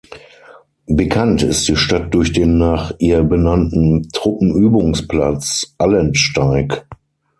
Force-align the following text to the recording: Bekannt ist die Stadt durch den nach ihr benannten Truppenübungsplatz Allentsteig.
Bekannt 0.87 1.43
ist 1.43 1.67
die 1.67 1.75
Stadt 1.75 2.11
durch 2.11 2.31
den 2.33 2.57
nach 2.57 2.91
ihr 2.97 3.21
benannten 3.21 4.09
Truppenübungsplatz 4.11 5.75
Allentsteig. 5.77 6.87